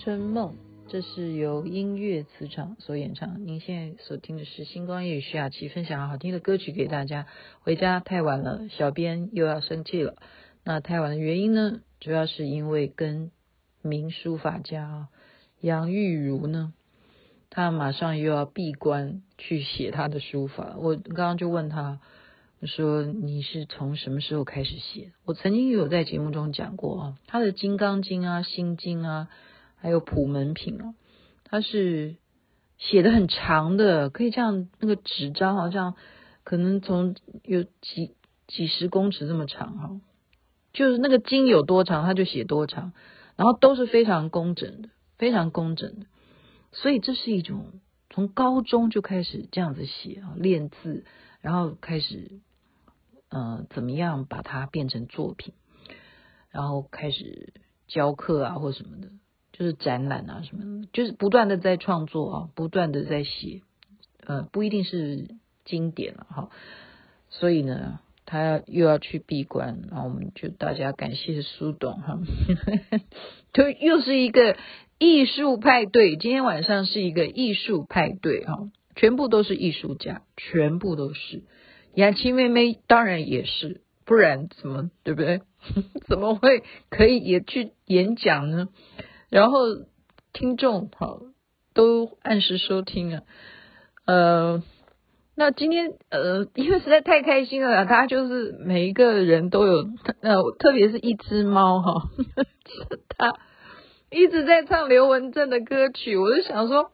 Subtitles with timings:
[0.00, 0.54] 春梦，
[0.88, 3.46] 这是由音乐磁场所演唱。
[3.46, 7.26] 您现在所听的是星光夜雨徐雅琪分享好听的歌曲给大家。
[7.60, 10.16] 回家太晚了，小编又要生气了。
[10.64, 13.30] 那太晚的原因呢，主要是因为跟
[13.82, 15.08] 名书法家
[15.60, 16.72] 杨玉如呢，
[17.50, 20.76] 他马上又要闭关去写他的书法。
[20.78, 22.00] 我刚刚就问他。
[22.62, 25.12] 说你是从什么时候开始写？
[25.24, 29.30] 我曾经有在节目中讲过啊，他的《金刚经》啊、《心经》啊，
[29.80, 30.94] 还有《普门品》啊，
[31.44, 32.16] 它是
[32.78, 35.96] 写的很长的，可以这样，那个纸张好像
[36.44, 38.14] 可能从有几
[38.46, 40.00] 几十公尺这么长哈，
[40.72, 42.92] 就是那个经有多长，他就写多长，
[43.36, 44.88] 然后都是非常工整的，
[45.18, 46.06] 非常工整的，
[46.72, 47.80] 所以这是一种
[48.10, 51.04] 从高中就开始这样子写啊，练字，
[51.40, 52.40] 然后开始。
[53.32, 55.54] 呃，怎么样把它变成作品？
[56.50, 57.54] 然后开始
[57.86, 59.08] 教课啊，或什么的，
[59.60, 63.60] 就是展览啊什么的，就是不断的在创作啊，不断的在写。
[64.24, 65.34] 呃，不一定是
[65.66, 66.48] 经典了哈。
[67.28, 72.18] 所以呢，他又要去闭关，然后我们就大家感谢苏董哈。
[73.52, 74.56] 就又是一个
[74.98, 81.42] 艺术派对，今天晚上是一个艺术派对哈，全部都是艺术家，全部都是。
[81.94, 85.42] 雅琪妹妹当然也是，不然怎么对不对？
[86.08, 88.68] 怎么会可以也去演讲呢？
[89.30, 89.60] 然后
[90.32, 91.20] 听众好
[91.72, 93.22] 都按时收听啊。
[94.04, 94.62] 呃，
[95.36, 99.84] 那今天呃， 因为实在太开心了，他就是每一个人都有
[100.20, 102.02] 呃，特别是一只猫哈，
[103.16, 103.34] 他
[104.10, 106.90] 一直在唱刘文正的歌曲，我就想说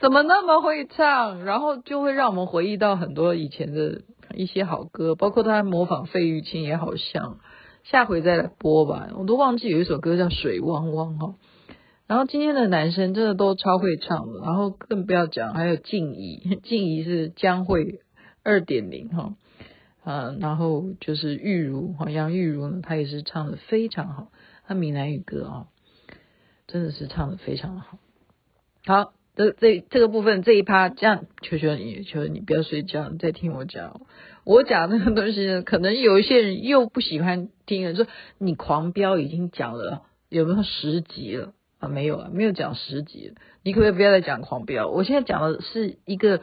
[0.00, 4.00] 怎么那么会唱，然后就会让我们回忆到很多以前的。
[4.34, 7.38] 一些好歌，包括他模仿费玉清也好像，
[7.84, 9.08] 下回再来播吧。
[9.16, 11.34] 我都忘记有一首歌叫《水汪汪》哈。
[12.06, 18.00] 然后今天的男生真的都超会唱的，然后更不要讲还有静怡， 静怡是江蕙
[18.42, 19.34] 二点零哈
[20.04, 24.30] 啊，然后就是玉如好像玉如呢，她也是唱的非常好，
[24.66, 25.66] 她闽南语歌啊，
[26.66, 27.98] 真的是唱的非常好。
[28.84, 29.12] 好。
[29.38, 34.00] 这这这个部分这一趴，这样求求你，求求你不要睡觉，你再听我讲。
[34.44, 38.06] 我讲那个东西呢，可能有一些人又不喜欢听了，说
[38.38, 41.52] 你狂飙已经讲了有没有十集了
[41.88, 43.34] 没有啊，没有讲十集。
[43.62, 44.88] 你可不可以不要再讲狂飙？
[44.88, 46.40] 我现在讲的是一个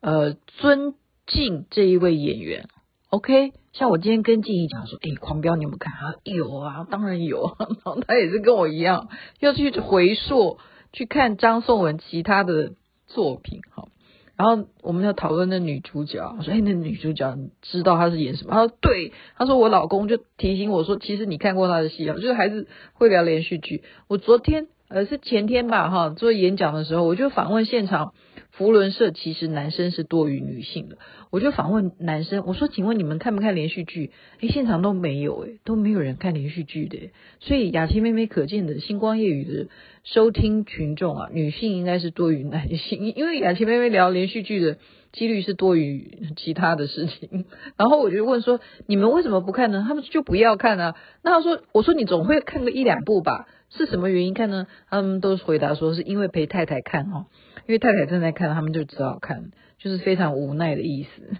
[0.00, 0.94] 呃尊
[1.26, 2.68] 敬这一位演员。
[3.10, 6.14] OK，像我今天跟静怡讲说，诶，狂飙你有没有看啊？
[6.24, 7.56] 有啊，当然有啊。
[7.84, 9.08] 然后他也是跟我一样
[9.40, 10.58] 要去回溯。
[10.92, 12.72] 去看张颂文其他的
[13.06, 13.88] 作品，好，
[14.36, 18.52] 然后我们要讨论那女主角，我说，哎，那女主角你知道她是演什么？
[18.52, 23.82] 她说对，她说我老公就提醒我说，其实你看过她的戏啊，就是还是会聊连续剧。
[24.08, 28.12] 我昨天呃是前天吧，哈，做演讲的时候，我就访问现场，
[28.56, 30.96] 福伦社其实男生是多于女性的，
[31.30, 34.12] 我就访问男生，我说，请问你们看不看连续剧？
[34.40, 37.10] 哎，现场都没有，哎，都没有人看连续剧的，
[37.40, 39.68] 所以雅琪妹妹可见的星光夜语的。
[40.04, 44.78] 收听群众啊，女性应该是多于男性，因为雅琪妹妹聊连续剧的
[45.10, 47.44] 几率是多于其他的事情。
[47.76, 49.84] 然后我就问说，你们为什么不看呢？
[49.84, 50.94] 他们就不要看啊。
[51.24, 53.48] 那他说，我说你总会看个一两部吧？
[53.68, 54.68] 是什么原因看呢？
[54.88, 57.26] 他们都回答说是因为陪太太看哦，
[57.66, 61.30] 因为太太正在看，他们就只好看，就是非常无奈的意思。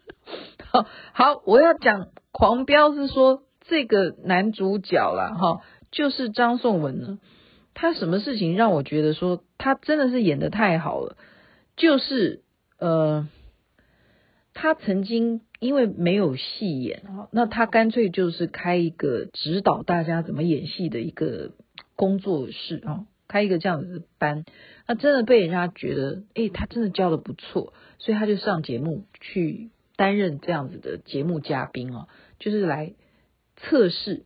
[0.72, 7.18] 好，好，我要讲狂飙是说这个男主角啦，哈，就是张颂文呢。
[7.74, 11.18] 他什么事情让我觉得说他真的是演得太好了？
[11.76, 12.42] 就是
[12.78, 13.28] 呃，
[14.54, 21.50] 他曾经因为没有戏演啊，那他干脆就是开一个指导大家怎么演戏的一个
[21.96, 24.44] 工作室啊，开一个这样子的班。
[24.86, 32.08] 那真的被人家觉得，诶，他真的教得不错，所以他就上节目去担任这样子的节目嘉宾啊，
[32.38, 32.94] 就是来
[33.56, 34.24] 测试。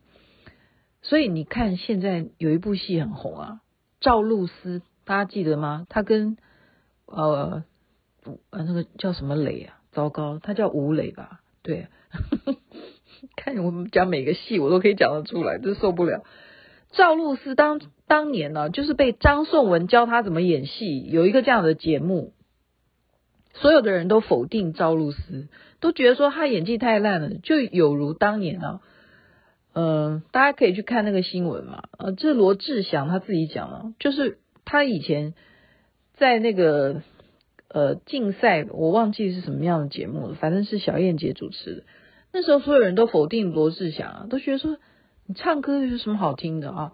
[1.03, 3.61] 所以你看，现在有一部戏很红啊，
[4.01, 5.87] 赵露思，大家记得吗？
[5.89, 6.37] 他跟
[7.07, 7.65] 呃
[8.51, 9.81] 呃那个叫什么磊啊？
[9.93, 11.41] 糟糕，他叫吴磊吧？
[11.63, 11.89] 对，
[13.35, 16.23] 看我们讲每个戏，我都可以讲得出来，真受不了。
[16.93, 17.81] 赵露思当
[18.11, 22.33] 当年呢、就是被张颂文教他怎么演戏，有一个这样的节目，
[23.55, 25.47] 所有的人都否定赵露思，
[25.79, 28.81] 都觉得说他演技太烂了，就有如当年啊。
[29.75, 31.85] 嗯、大家可以去看那个新闻嘛。
[31.99, 35.35] 呃，这罗志祥他自己讲了，就是他以前
[36.15, 37.03] 在那个
[37.69, 41.83] 呃竞赛，我忘记是什么样的节目了，反正是小燕姐主持的。
[42.33, 44.79] 那时候所有人都否定罗志祥啊，都觉得说
[45.27, 46.93] 你唱歌有什么好听的啊？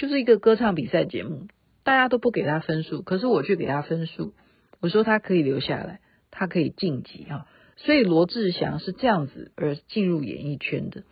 [0.00, 1.48] 就是一个歌唱比赛节目，
[1.84, 4.32] 大家都不给他分数，可是我却给他分数。
[4.80, 6.00] 我说他可以留下来，
[6.30, 7.46] 他可以晋级啊。
[7.76, 11.02] 所以罗志祥是这样子而进入演艺圈的。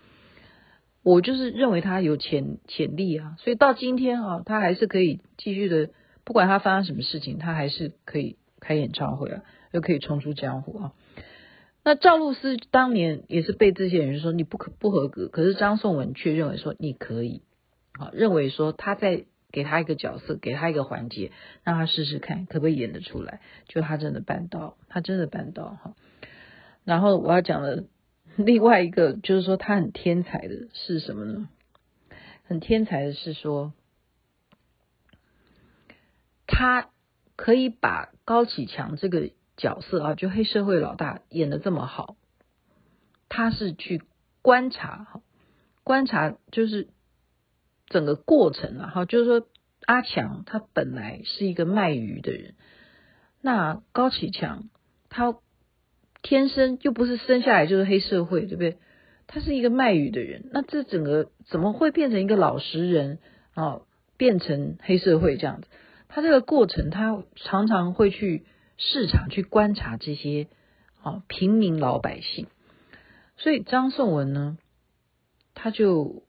[1.03, 5.91] 我就是认为他有潜潜力啊，所以到今天啊，他还是可以继续的，
[6.25, 10.93] 不管他发生什么事情，他还是可以开演唱会啊，又可以冲出江湖啊。
[11.85, 17.43] 那赵露思当年也是被这些人说你不可不合格，可是张颂文却认为说你可以
[17.99, 21.33] 啊，认为说他在给他一个角色，给他一个环节，
[21.65, 25.95] 让他试试看可不可以演得出来，就他真的办到，他真的办到哈。
[26.85, 27.85] 然后我要讲的。
[28.37, 31.49] 另外一个就是说，他很天才的是什么呢？
[32.45, 33.73] 很天才的是说，
[36.47, 36.89] 他
[37.35, 42.17] 可以把高启强这个角色啊，就黑社会老大演得这么好。
[43.29, 44.03] 他是去
[44.41, 45.21] 观察哈，
[45.83, 46.87] 观察就是
[47.89, 49.47] 整个过程啊，哈，就是说
[49.87, 52.55] 阿强他本来是一个卖鱼的人，
[53.41, 54.69] 那高启强
[55.09, 55.37] 他。
[56.21, 58.77] 天生就不是生下来就是黑社会，对不对？
[59.29, 63.21] 他是一个卖鱼的人，那这整个怎么会变成一个老实人
[63.55, 63.83] 啊？
[64.17, 65.69] 变成黑社会这样子？
[66.09, 68.45] 他这个过程，他常常会去
[68.79, 70.49] 市场去观察这些
[71.03, 72.49] 啊平民老百姓。
[73.37, 74.59] 所以张颂文呢，
[75.55, 76.25] 他就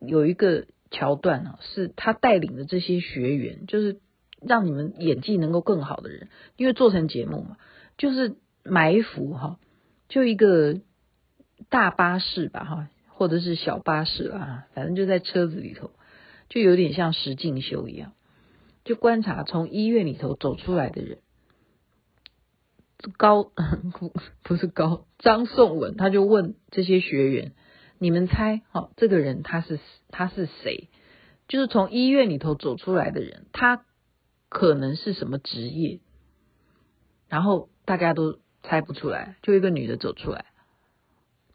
[0.00, 4.00] 有一个桥段啊，是他带领的这些学员，就是
[4.40, 7.56] 让你们演技能够更好的人，因为做成节目嘛，
[7.96, 8.36] 就是。
[8.64, 9.58] 埋伏哈，
[10.10, 10.78] 就一个
[11.70, 15.90] 大巴士吧哈，或者是小巴士啊，反正就在车子里头，
[16.50, 18.12] 就有点像实境秀一样，
[18.84, 21.18] 就观察从医院里头走出来的人，
[23.16, 23.44] 高
[23.98, 24.12] 不
[24.42, 27.54] 不是高，张颂文他就问这些学员，
[27.98, 30.88] 你们猜哈，这个人他是他是谁？
[31.48, 33.84] 就是从医院里头走出来的人，他
[34.48, 36.00] 可能是什么职业？
[37.28, 38.38] 然后大家都。
[38.60, 40.46] 猜不出来，就一个女的走出来。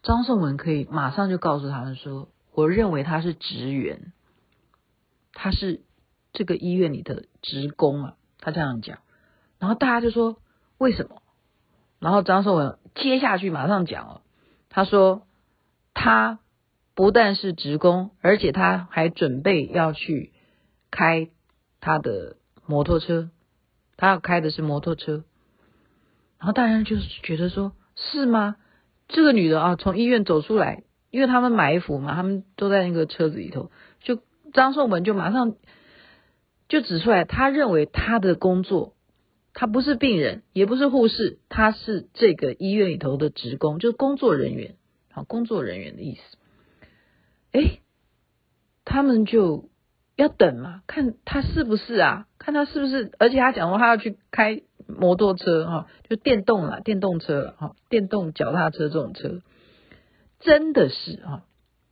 [0.02, 4.12] 张颂文可以马上就告诉他们说：“我认为他是职员，
[5.32, 5.82] 他是
[6.32, 9.00] 这个医院里的职工啊。”他这样讲，
[9.58, 10.38] 然后大家就说
[10.78, 11.22] ：“为什么？”
[12.00, 14.22] 然后张颂文接下去马上讲了，
[14.70, 15.26] 他说
[15.94, 16.40] ：“他
[16.94, 20.32] 不但是职工，而且他还准备要去
[20.90, 21.30] 开
[21.80, 22.36] 他的
[22.66, 23.30] 摩托车，
[23.96, 25.24] 他要开的是摩托车。”
[26.38, 28.56] 然后大家就是觉得说，是吗？
[29.08, 33.70] 这个女的啊，从医院走出来，因为他们埋伏嘛，他们都在那个车子里头。
[34.00, 34.18] 就
[34.52, 35.56] 张颂文就马上
[36.68, 38.94] 就指出来，他认为他的工作，
[39.54, 44.76] 他不是病人，也不是护士，他是这个医院里头的职工，就是工作人员，
[45.14, 46.36] 好，工作人员的意思。
[47.52, 47.78] 哎，
[48.84, 49.70] 他们就
[50.16, 54.62] 要等嘛，看他是不是啊，看他是不是，而且他讲说他要去开。
[54.86, 59.40] 摩托车哈，就电动啦，电动车了哈，电动脚踏车这种车，
[60.40, 61.44] 真的是啊，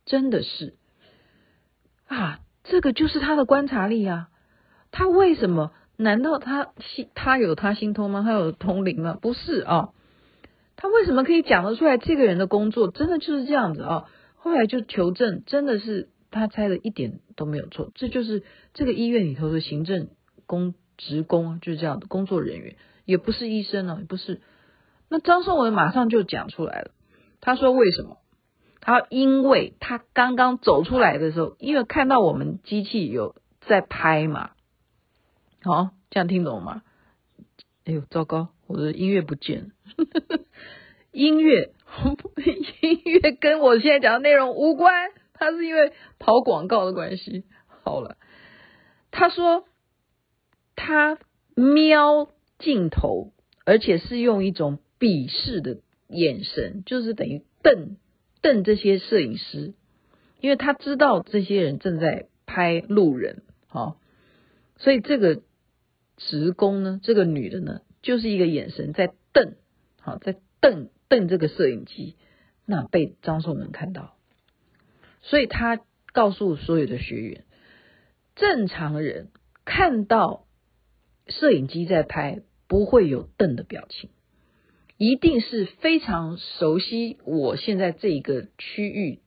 [0.05, 0.75] 真的是
[2.05, 4.29] 啊，这个就是他的观察力啊。
[4.91, 5.71] 他为什么？
[5.97, 8.21] 难道他心他有他心通吗？
[8.21, 9.17] 他有通灵吗？
[9.19, 9.89] 不是啊，
[10.75, 11.97] 他为什么可以讲得出来？
[11.97, 14.05] 这个人的工作真的就是这样子啊。
[14.35, 17.91] 后来就求证，真的是他猜的一点都没有错。
[17.95, 20.09] 这就是这个医院里头的行政
[20.45, 22.75] 工职工就是这样的工作人员，
[23.05, 24.41] 也不是医生呢，也不是。
[25.09, 26.91] 那张颂文马上就讲出来了，
[27.39, 28.17] 他说为什么？
[28.81, 34.49] 他因为他刚刚走出来的时候，因为看到我们机器有在拍嘛。
[35.61, 36.81] 好，这样听懂吗？
[37.85, 39.69] 哎呦，糟糕，我的音乐不见了。
[41.13, 41.71] 音乐，
[42.81, 47.45] 音乐跟我现在讲的内容无关，他是因为跑广告的关系。
[47.83, 48.17] 好了，
[49.11, 49.63] 他说
[50.75, 51.17] 他
[51.55, 52.29] 瞄
[52.59, 53.31] 镜头，
[53.63, 55.77] 而且是用一种鄙视的
[56.09, 57.95] 眼神，就是等于瞪
[58.41, 59.73] 瞪这些摄影师，
[60.41, 63.97] 因为他知道这些人正在拍路人，好，
[64.75, 65.41] 所以这个。
[66.15, 69.55] 职工呢，这个女的呢，就是一个眼神在瞪，
[69.99, 72.15] 好，在瞪瞪这个摄影机，
[72.65, 74.15] 那被张颂文看到，
[75.21, 75.79] 所以他
[76.11, 77.45] 告诉所有的学员，
[78.33, 79.29] 正常人
[79.63, 80.47] 看到
[81.27, 84.09] 摄影机在拍，不会有瞪的表情，
[84.97, 89.19] 一定是非常熟悉我现在这一个区域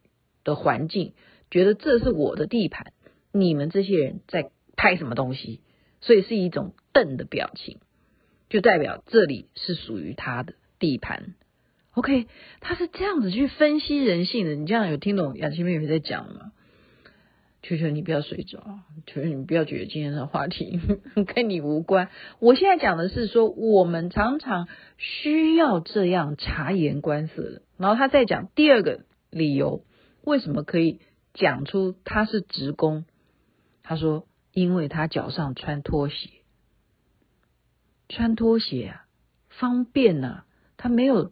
[0.43, 1.15] 的环境，
[1.53, 2.93] 觉得这是我的地盘，
[3.31, 5.61] 你们这些人在拍什么东西？
[6.01, 7.79] 所以是一种瞪的表情，
[8.49, 11.36] 就代表这里是属于他的地盘。
[11.97, 12.27] OK，
[12.61, 14.55] 他是这样子去分析人性的。
[14.55, 16.53] 你这样有听懂雅琪妹妹在讲吗？
[17.63, 20.79] 求求你不要睡着，求求你不要觉得今天的话题
[21.35, 22.11] 跟你无关。
[22.39, 27.63] 我现在讲的是说，我们常常需要这样察言观色的。
[27.79, 29.83] 然后他再讲第二个理由，
[30.23, 31.01] 为什么可以
[31.33, 33.05] 讲出他是职工？
[33.83, 34.27] 他说。
[34.53, 36.31] 因为他脚上穿拖鞋，
[38.09, 39.05] 穿拖鞋啊，
[39.51, 40.45] 方便呐、
[40.79, 41.31] 他没有，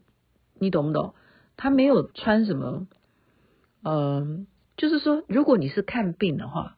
[0.59, 1.15] 你懂不懂？
[1.57, 2.87] 他没有穿什么，
[3.83, 4.47] 嗯、
[4.77, 6.77] 就是说，如果你是看病的话，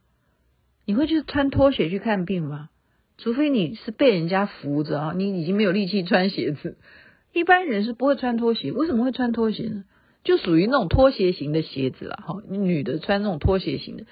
[0.84, 2.70] 你会去穿拖鞋去看病吗？
[3.18, 6.76] 除非你是被人家扶着啊，你已经没有力气穿鞋子。
[7.32, 9.84] 一般人是不会穿拖鞋，为什么会穿拖鞋呢？
[10.24, 12.42] 就属于那种拖鞋型的鞋子了哈。
[12.48, 14.04] 女的穿那种拖鞋型的，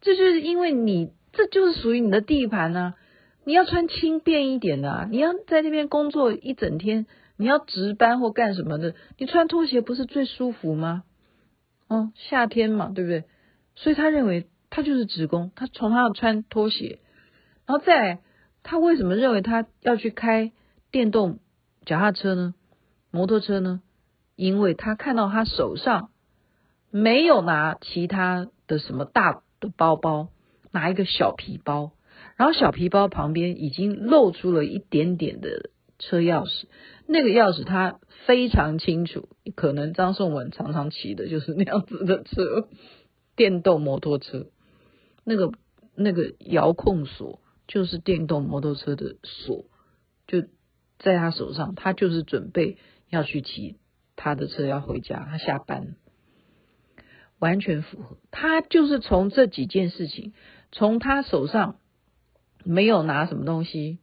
[0.00, 1.12] 这就是因为你。
[1.34, 2.92] 这就是属于你的地盘呢，
[3.44, 11.04] 你要穿轻便一点的啊，你要在那边工作一整天，你要值班或干什么的，你穿拖鞋不是最舒服吗？
[11.88, 13.24] 哦，夏天嘛，对不对？
[13.74, 16.98] 所以他认为他就是职工，他从他要穿拖鞋，
[17.66, 18.20] 然后再来，
[18.62, 20.52] 他为什么认为他要去开
[20.90, 21.38] 电动
[21.84, 22.54] 脚踏车呢？
[23.10, 23.82] 摩托车呢？
[24.36, 26.10] 因为他看到他手上
[26.90, 30.28] 没有拿其他的什么大的包包。
[30.74, 31.92] 拿一个小皮包，
[32.36, 35.68] 然后小皮包旁边已经露出了一点点的
[36.02, 36.64] 车钥匙，
[37.06, 42.68] 那个钥匙他非常清楚，可能张颂文常常骑的就是那样子的车，
[43.36, 44.46] 电动摩托车，
[45.24, 45.52] 那个
[45.94, 49.66] 那个遥控锁就是电动摩托车的锁，
[50.26, 50.42] 就
[50.98, 52.78] 在他手上，他就是准备
[53.08, 53.78] 要去骑
[54.16, 55.94] 他的车要回家，他下班，
[57.38, 60.32] 完全符合，他就是从这几件事情。
[60.74, 61.76] 从他手上
[62.64, 63.98] 没有拿什么东西，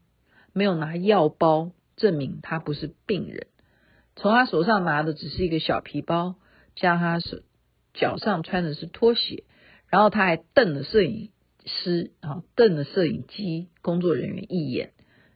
[0.53, 3.45] 没有拿药包证明他不是病人。
[4.15, 6.35] 从他手上拿的只是一个小皮包，
[6.75, 7.41] 加他手
[7.93, 9.43] 脚上穿的是拖鞋，
[9.87, 11.29] 然后他还瞪了摄影
[11.65, 14.93] 师啊，瞪了摄影机工作人员一眼，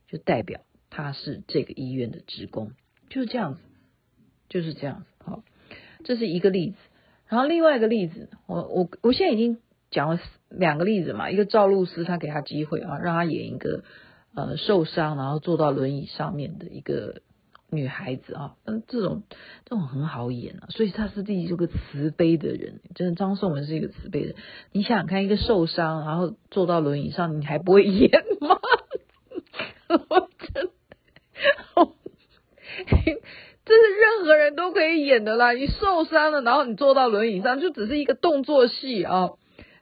[0.07, 2.71] 就代表他是这个医院的职工，
[3.09, 3.61] 就是这样子，
[4.49, 5.05] 就是这样子。
[5.23, 5.43] 好，
[6.03, 6.77] 这是一个例子。
[7.27, 9.59] 然后另外一个例子，我我我现在已经。
[9.91, 13.83] 讲了两个例子嘛，一个赵露思，他给他机会啊，让他演一个
[14.35, 17.21] 呃受伤然后坐到轮椅上面的一个
[17.69, 19.23] 女孩子啊，嗯，这种
[19.65, 24.35] 这种很好演啊，所以他是第一个慈悲的人，真的张颂文是一个慈悲的。
[24.71, 28.11] 你想想看，一个受伤然后坐到轮椅上，你还不会演
[28.41, 28.59] 吗？
[29.89, 30.71] 我真的，
[33.65, 35.53] 这是任何人都可以演的啦。
[35.53, 39.31] 你受伤了，然后你坐到轮椅上，就只是一个动作戏啊。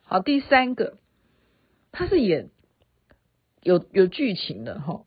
[0.03, 0.97] 好，第三个，
[1.91, 2.49] 他是演
[3.63, 5.01] 有有剧情的哈。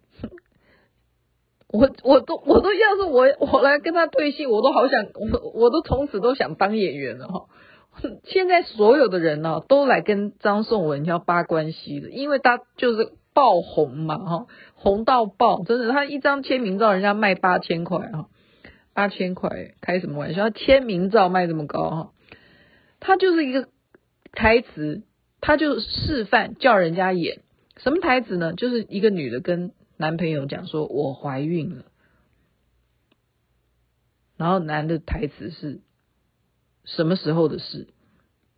[1.69, 7.47] 我我都我都要是我我来跟他对戏，我都好想我我都从此都想当演员了哈。
[8.25, 18.27] 现在所有的人呢，都来跟张颂文要扒关系的，因为他就是爆红嘛哈，红到爆，真的，他一张签名照人家卖八千块哈，
[18.95, 20.45] 八千块开什么玩笑？
[20.45, 22.11] 他签名照卖这么高哈，
[23.01, 23.69] 他就是一个。
[24.37, 25.05] 台词，
[25.41, 27.43] 他就示范叫人家演，
[27.77, 28.53] 什么台词呢？
[28.55, 31.85] 就是一个女的跟男朋友讲说：“我怀孕了。”
[34.37, 35.81] 然后男的台词是
[36.85, 37.89] 什么时候的事？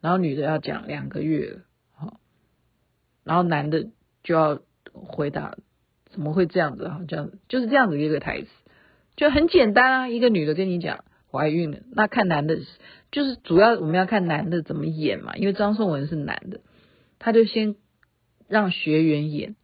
[0.01, 1.61] 然后女的要讲两个月了，
[1.93, 2.21] 好，
[3.25, 3.89] 然后男的
[4.23, 4.61] 就要
[4.93, 5.57] 回答
[6.11, 8.49] ：“怎么会这样子？”好像就是这样子一个台词，
[9.17, 10.09] 就很简单啊。
[10.09, 12.59] 一个女的跟你讲怀孕了，那看男的，
[13.11, 15.37] 就是主要我们要看男的怎么演嘛。
[15.37, 16.61] 因为张颂文是男的，
[17.19, 17.77] 他就先
[18.49, 19.57] 让学员演，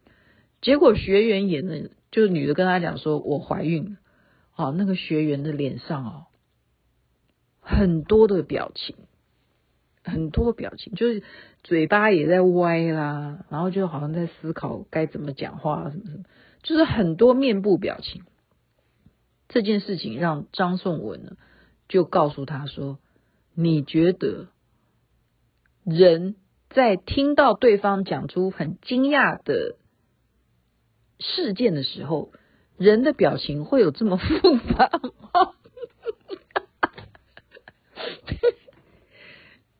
[0.61, 3.97] 结果学员演的，就是女的跟他讲说：“我怀孕了。”
[4.55, 6.25] 哦，那个学员的脸上哦，
[7.59, 8.95] 很多的表情，
[10.03, 11.23] 很多表情，就是
[11.63, 16.23] 嘴巴也在歪啦，然后就好像在思考该怎么讲话什么什么，
[16.61, 18.21] 就是很多面部表情。
[19.49, 21.35] 这件事情让张颂文呢，
[21.87, 22.99] 就告诉他说
[23.55, 24.49] ：“你觉得
[25.83, 26.35] 人
[26.73, 29.77] 在听到对方讲出很惊讶的
[31.19, 32.31] 事件的时候？”
[32.75, 34.25] 人的表情会有这么复
[34.75, 35.53] 杂吗？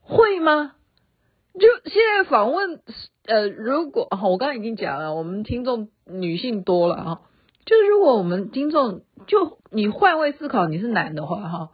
[0.00, 0.76] 会吗？
[1.54, 2.80] 就现在访问，
[3.26, 7.22] 呃，如果我刚刚已经讲了，我们听众女性多了哈，
[7.66, 11.70] 就是如果我们听众就你换位思考，你是男的话哈，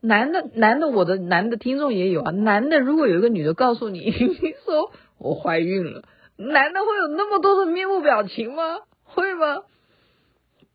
[0.00, 4.10] 男的男的，我的男的听众也有啊，男的如果有一个女的告诉你，
[4.64, 6.04] 说我怀孕了，
[6.36, 8.78] 男的会有那么多的面部表情吗？
[9.04, 9.62] 会吗？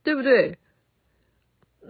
[0.04, 0.58] 对不对？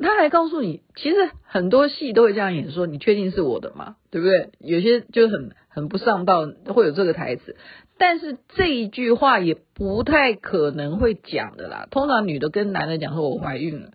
[0.02, 3.96] 他还告诉你，其实很多戏都会这样演，说你确定是我的吗？
[4.12, 4.50] 对不对？
[4.60, 7.56] 有些就很很不上道，会有这个台词。
[7.98, 11.88] 但是这一句话也不太可能会讲的啦。
[11.92, 13.92] 通常女的跟男的讲说我怀孕了，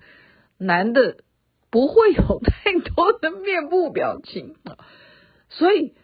[0.56, 1.16] 男的
[1.70, 4.56] 不会有太多的面部表情。
[5.48, 5.94] 所以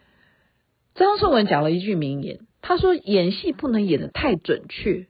[0.95, 5.07] 张颂文讲了一句名言，他说演戏不能演得太准确。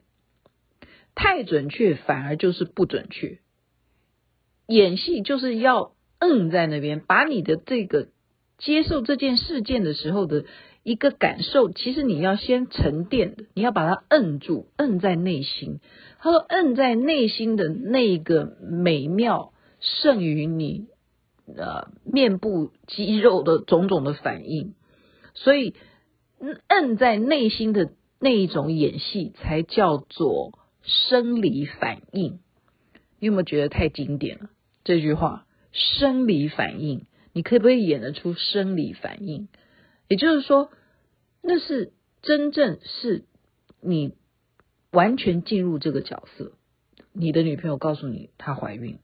[1.20, 3.40] 太准确反而就是不准确，
[4.68, 8.10] 演戏就是要摁在那边，把你的这个
[8.60, 10.46] 接受这件事件的时候的
[10.84, 15.80] 一个感受，其实你要先沉淀的，你要把它摁住，摁在内心。
[16.20, 20.88] 他说，摁在内心的那个美妙，胜于你
[21.48, 24.74] 呃面部肌肉的种种的反应。
[25.34, 25.76] 所以，
[26.68, 30.60] 摁在内心的那一种演戏，才叫做。
[31.10, 32.40] 生理反应，
[33.20, 34.50] 你有没有觉得太经典了？
[34.86, 39.50] 这句话，生理反应，你可不可以演得出生理反应？
[40.08, 40.70] 也就是说，
[41.42, 43.26] 那是真正是
[43.82, 44.14] 你
[44.92, 46.54] 完全进入这个角色。
[47.12, 49.00] 你的女朋友告诉你她怀孕，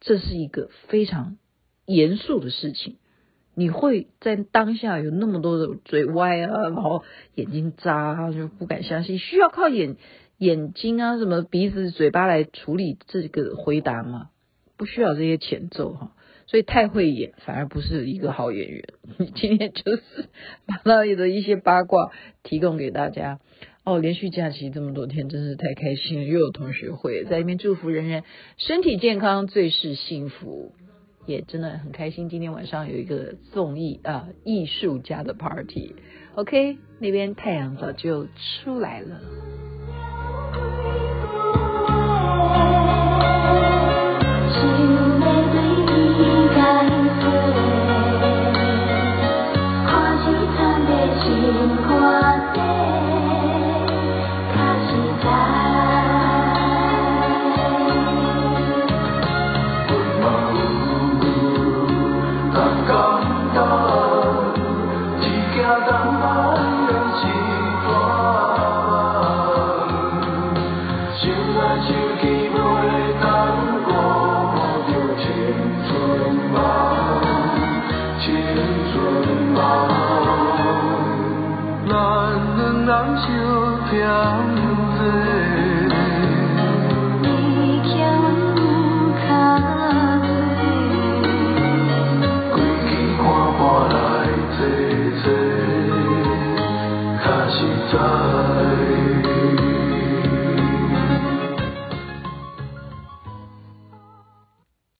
[0.00, 1.38] 这是一个非常
[1.86, 2.96] 严肃的事情。
[3.54, 7.04] 你会在当下有那么多的嘴歪啊，然后
[7.34, 9.96] 眼睛眨啊，就不敢相信，需要靠眼。
[10.38, 14.28] 眼睛啊，什么鼻子、嘴巴来处理这个回答吗？
[14.76, 16.12] 不需要这些前奏哈，
[16.46, 18.84] 所以太会演反而不是一个好演员。
[19.34, 20.02] 今天就是
[20.66, 23.40] 把那里的一些八卦提供给大家
[23.86, 23.98] 哦。
[23.98, 28.24] 连续假期这么多天，真是太开心了，又有同学会在那边祝福人人
[28.58, 30.72] 身体健康，最是幸福，
[31.24, 32.28] 也真的很开心。
[32.28, 39.65] 今天晚上有一个综艺啊，艺术家的 party，OK，那边太阳早就出来了。